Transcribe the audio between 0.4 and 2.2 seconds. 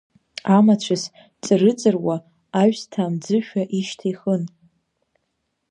Амацәыс ҵырыҵыруа